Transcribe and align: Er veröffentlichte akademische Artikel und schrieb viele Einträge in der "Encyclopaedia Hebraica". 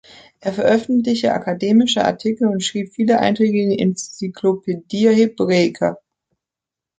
Er 0.39 0.51
veröffentlichte 0.53 1.31
akademische 1.31 2.03
Artikel 2.03 2.47
und 2.47 2.63
schrieb 2.63 2.91
viele 2.91 3.19
Einträge 3.19 3.61
in 3.61 3.69
der 3.69 3.79
"Encyclopaedia 3.81 5.11
Hebraica". 5.11 5.99